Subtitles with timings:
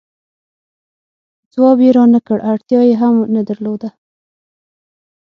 [1.53, 3.89] ځواب یې را نه کړ، اړتیا یې هم نه درلوده.